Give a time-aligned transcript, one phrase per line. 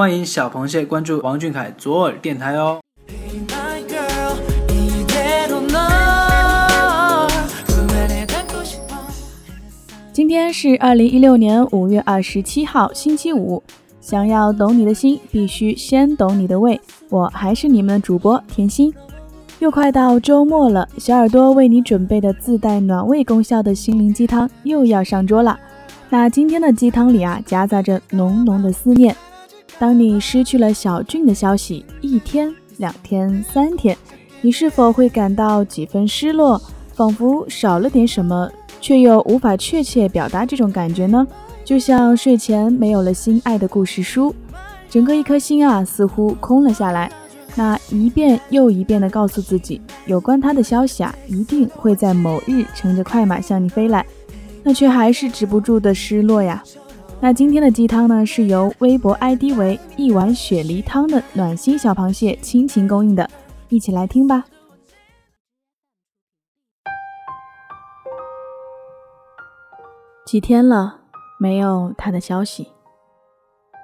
[0.00, 2.80] 欢迎小螃蟹关注王俊凯左耳电台哦。
[10.10, 13.62] 今天是二零一六年五月二十七号，星期五。
[14.00, 16.80] 想要懂你的心，必须先懂你的胃。
[17.10, 18.90] 我还是你们的主播甜心。
[19.58, 25.60] 又快到周末了，小耳朵为你准备的自带暖胃功效的心灵鸡汤又要上桌了。
[26.08, 29.14] 那今天的鸡汤里啊，夹杂着浓浓的思念。
[29.80, 33.96] 当你失去了小俊的消息，一天、两天、三天，
[34.42, 36.60] 你是否会感到几分失落，
[36.92, 38.46] 仿佛少了点什么，
[38.78, 41.26] 却又无法确切表达这种感觉呢？
[41.64, 44.34] 就像睡前没有了心爱的故事书，
[44.90, 47.10] 整个一颗心啊，似乎空了下来。
[47.54, 54.04] 那一遍又一遍地告诉自己，有关他的消息啊，一定会在某日乘着快马向你飞来，
[54.62, 56.62] 那却还是止不住的失落呀。
[57.22, 63.28] 那今天的鸡汤呢，是由微博 ID 为一碗雪梨汤的暖心小螃蟹倾情供应的，
[63.68, 64.42] 一起来听吧。
[70.24, 71.00] 几天了，
[71.38, 72.66] 没有他的消息。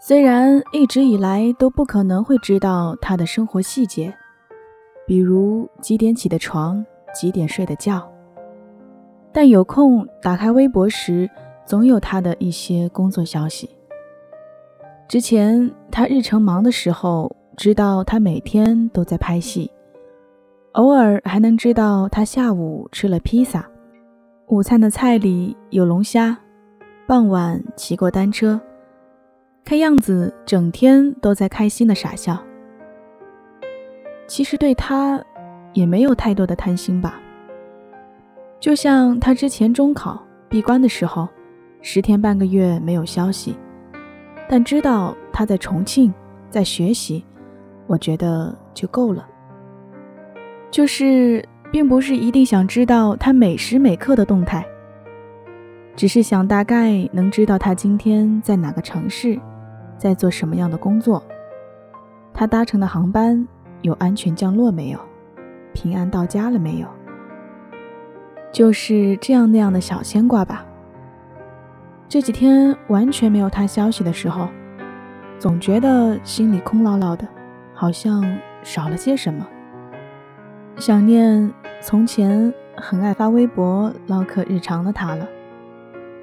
[0.00, 4.16] 虽然一直以来都不可能会知道他的生活细节，
[5.06, 6.82] 比如几点起的床，
[7.14, 8.10] 几点睡的觉，
[9.34, 11.28] 但有空打开微博时，
[11.68, 13.68] 总有他的一些工作消息。
[15.06, 19.70] 之前他日程忙的时候，知道他每天都在拍戏，
[20.72, 23.68] 偶尔还能知道他下午吃了披萨，
[24.46, 26.38] 午餐的菜里有龙虾，
[27.06, 28.58] 傍晚骑过单车。
[29.62, 32.42] 看样子整天都在开心的傻笑，
[34.26, 35.22] 其实对他
[35.74, 37.20] 也没有太多的贪心吧。
[38.58, 41.28] 就像他之前中考闭关的时候，
[41.80, 43.56] 十天半个月没有消息，
[44.48, 46.12] 但知道他在重庆
[46.50, 47.24] 在学习，
[47.86, 49.26] 我觉得就够了。
[50.70, 54.66] 就是并不是一定想知道他每时每刻的动态，
[55.96, 59.38] 只是想大概能知道他今天在哪个城市。
[59.96, 61.20] 在做什么样的工作？
[62.32, 63.44] 他搭乘的航班
[63.82, 65.00] 有安全降落没有？
[65.74, 66.86] 平安到家了没有？
[68.52, 70.64] 就是这样那样的小牵挂吧。
[72.08, 74.48] 这几天完全没有他消息的时候，
[75.38, 77.28] 总觉得心里空落落的，
[77.74, 78.24] 好像
[78.62, 79.46] 少了些什么。
[80.78, 81.52] 想念
[81.82, 85.28] 从前很爱发微博唠嗑日常的他了。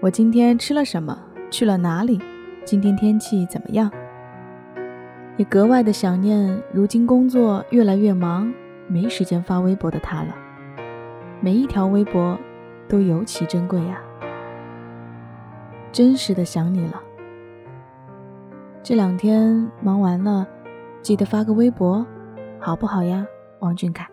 [0.00, 1.16] 我今天吃了什么？
[1.48, 2.20] 去了哪里？
[2.64, 3.88] 今天天气怎么样？
[5.36, 8.52] 也格外的想念，如今工作越来越忙，
[8.88, 10.34] 没时间发微博的他了。
[11.40, 12.36] 每一条微博
[12.88, 14.00] 都尤其珍贵呀，
[15.98, 17.02] 真实的想你了。
[18.84, 20.46] 这两天忙完了，
[21.02, 22.06] 记得发个微博，
[22.60, 23.26] 好不好呀，
[23.58, 24.08] 王俊凯？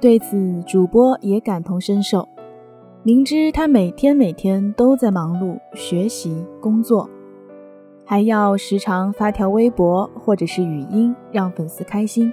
[0.00, 2.28] 对此，主播也感同身受。
[3.04, 7.08] 明知他每天每天都在忙碌学习工作，
[8.04, 12.32] 还要时常发条微博或者是语音让粉丝开心，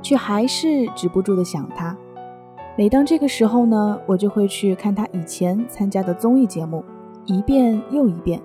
[0.00, 1.96] 却还是止不住的想他。
[2.78, 6.84] 每当这个时候呢，我就会去看他以前参加的综艺节目，
[7.26, 8.40] 一遍又一遍，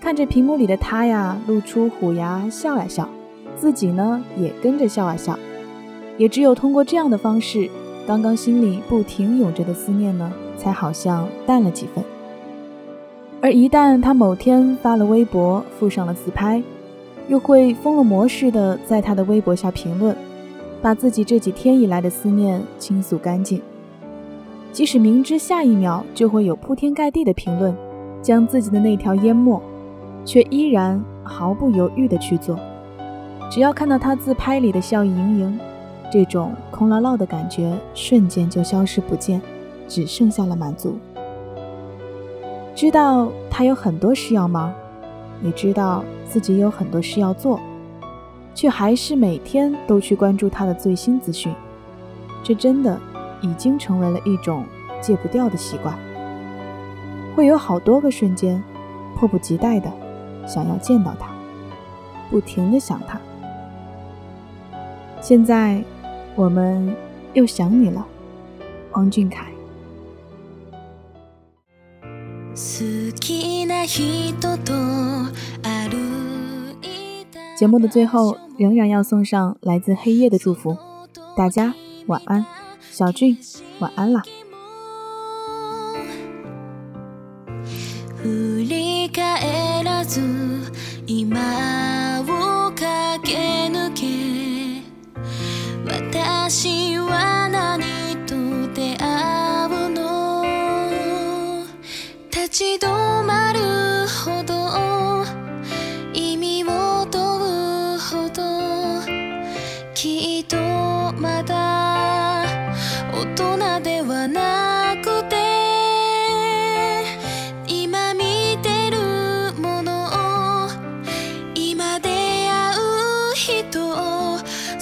[0.00, 3.06] 看着屏幕里的他呀，露出虎牙笑呀笑，
[3.54, 5.38] 自己呢也跟着笑啊笑，
[6.16, 7.68] 也只有通过这样的方式。
[8.06, 12.02] 刚刚心里不停涌着的思念呢，才好像淡了几分。
[13.42, 16.62] 而一旦他某天发了微博，附上了自拍，
[17.28, 20.16] 又会疯了魔似的在他的微博下评论，
[20.82, 23.60] 把自己这几天以来的思念倾诉干净。
[24.72, 27.74] 即使明知下一秒就会有铺天盖地的评论
[28.20, 29.60] 将自己的那条淹没，
[30.24, 32.58] 却依然毫不犹豫地去做。
[33.50, 35.58] 只要看到他自拍里的笑意盈盈。
[36.08, 39.42] 这种空落落的感觉瞬间就消失不见，
[39.88, 40.96] 只剩下了满足。
[42.76, 44.72] 知道他有很多事要忙，
[45.42, 47.58] 也知道自己有很多事要做，
[48.56, 51.54] 却还是每天都去关注他的最新资讯。
[52.42, 52.98] 这真的
[53.40, 54.64] 已经成为了一种
[55.00, 55.96] 戒不掉的习惯。
[57.36, 58.60] 会有好多个瞬间，
[59.14, 59.92] 迫不及待的
[60.44, 61.28] 想要见到他，
[62.30, 63.20] 不停的想他。
[65.20, 65.84] 现在。
[66.38, 66.94] 我们
[67.32, 68.06] 又想你了，
[68.92, 69.46] 王俊凯。
[77.56, 80.76] 节目的最后仍然要送上来自黑夜的祝福。
[81.36, 81.74] 大家
[82.06, 82.44] 晚安。
[82.96, 83.36] 小俊
[83.78, 84.22] 晚安啦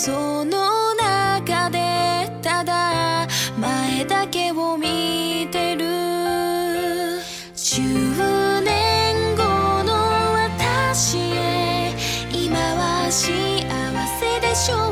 [0.00, 3.26] その中でただ
[3.58, 5.84] 前だけを見てる。
[7.56, 9.42] 10年後
[9.82, 9.92] の
[10.34, 11.92] 私へ
[12.32, 13.26] 今は幸
[14.20, 14.87] せでしょう。